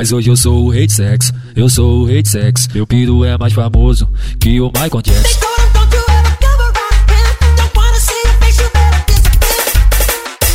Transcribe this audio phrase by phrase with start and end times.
[0.00, 2.68] Mas hoje eu sou o rei de sexo, eu sou o rei de sexo.
[2.72, 4.08] Meu piro é mais famoso
[4.40, 5.40] que o Michael Jackson.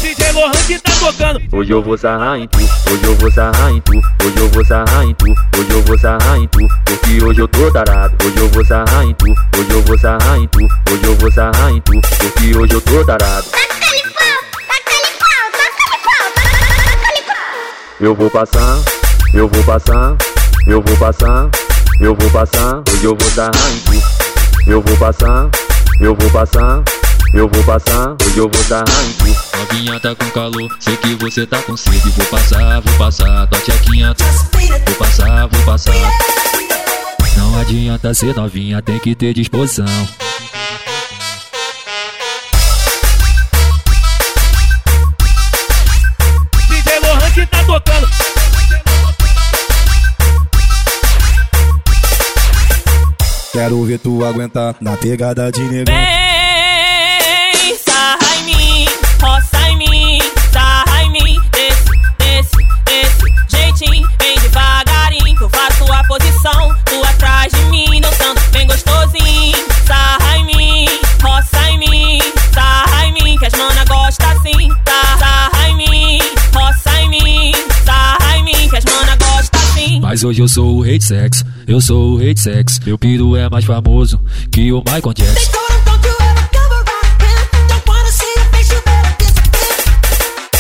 [0.01, 1.39] DJ Lohan que tá tocando.
[1.51, 4.65] Hoje eu vou sarrar em tu, hoje eu vou sarrar em tu, hoje eu vou
[4.65, 8.37] sarrar em tu, hoje eu vou sarrar em tu, porque hoje eu tô tarado, hoje
[8.37, 10.59] eu vou sarrar em tu, hoje eu vou sarrar em tu,
[10.91, 13.45] hoje eu vou sarrar em tu, porque hoje eu tô tarado.
[17.97, 18.77] Eu vou passar,
[19.35, 20.15] eu vou passar,
[20.65, 21.49] eu vou passar,
[21.99, 24.71] eu vou passar, hoje eu vou em tu.
[24.71, 25.49] Eu vou passar,
[25.99, 26.83] eu vou passar,
[27.33, 29.57] eu vou passar, hoje eu vou em tu.
[29.57, 32.09] Novinha tá com calor, sei que você tá com sede.
[32.11, 34.15] Vou passar, vou passar, tua tchequinha.
[34.87, 35.93] Vou passar, vou passar.
[37.37, 39.85] Não adianta ser novinha, tem que ter disposição.
[53.55, 56.14] Quero ver tu aguentar na pegada de negão.
[80.25, 82.79] Hoje eu sou o rei de sexo, eu sou o rei de sexo.
[82.85, 84.19] Meu piro é mais famoso
[84.51, 85.51] que o Michael Jackson.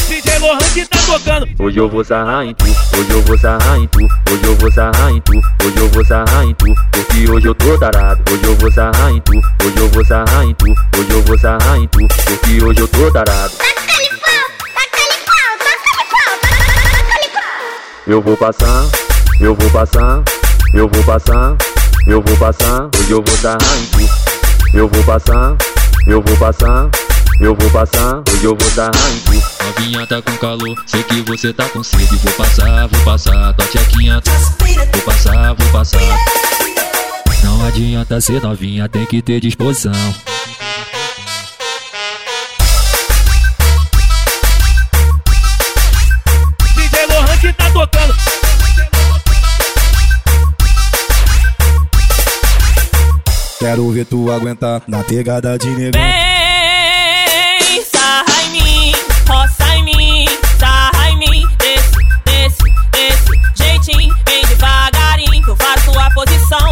[0.07, 1.47] DJ Lohan que tá tocando.
[1.59, 4.71] Hoje eu vou sarrar em tu, hoje eu vou sarrar em tu, hoje eu vou
[4.71, 8.43] sarrar em tu, hoje eu vou sarrar em tu, porque hoje eu tô tarado, hoje
[8.43, 11.77] eu vou sarrar em tu, hoje eu vou sarrar em tu, hoje eu vou sarrar
[11.77, 13.53] em tu, porque hoje eu tô tarado.
[18.07, 18.85] Eu vou passar,
[19.39, 20.23] eu vou passar,
[20.73, 21.55] eu vou passar,
[22.07, 24.77] eu vou passar, hoje eu vou em tu.
[24.77, 25.55] Eu vou passar,
[26.07, 26.89] eu vou passar,
[27.39, 29.65] eu vou passar, hoje eu vou em tu.
[29.65, 32.15] Novinha tá com calor, sei que você tá com sede.
[32.17, 34.21] Vou passar, vou passar, tua tchequinha.
[34.93, 35.99] Vou passar, vou passar.
[37.43, 39.93] Não adianta ser novinha, tem que ter disposição.
[53.65, 55.99] quero ver tu aguentar na pegada de negão.
[55.99, 58.91] Vem, sarra em mim,
[59.27, 60.25] roça em mim,
[60.59, 66.64] sarra em mim, desce, desce, desce, jeitinho, vem devagarinho que eu faço a posição.